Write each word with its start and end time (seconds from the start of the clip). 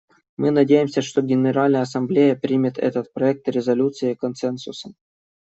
Мы 0.35 0.49
надеемся, 0.49 1.03
что 1.03 1.21
Генеральная 1.21 1.81
Ассамблея 1.81 2.35
примет 2.35 2.79
этот 2.79 3.13
проект 3.13 3.47
резолюции 3.47 4.15
консенсусом. 4.15 4.95